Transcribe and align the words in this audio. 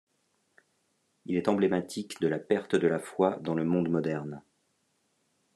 Il 1.27 1.35
est 1.37 1.47
emblématique 1.47 2.19
de 2.21 2.27
la 2.27 2.39
perte 2.39 2.75
de 2.75 2.87
la 2.87 2.97
foi 2.97 3.37
dans 3.43 3.53
le 3.53 3.63
monde 3.63 3.87
moderne. 3.87 4.41